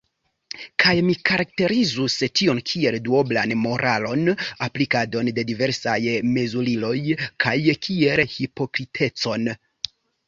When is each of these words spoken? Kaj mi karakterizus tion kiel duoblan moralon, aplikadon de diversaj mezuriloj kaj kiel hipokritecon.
Kaj 0.83 0.93
mi 1.07 1.15
karakterizus 1.29 2.15
tion 2.39 2.61
kiel 2.71 2.97
duoblan 3.07 3.53
moralon, 3.65 4.31
aplikadon 4.69 5.29
de 5.39 5.45
diversaj 5.51 5.99
mezuriloj 6.31 6.97
kaj 7.47 7.55
kiel 7.89 8.23
hipokritecon. 8.39 9.55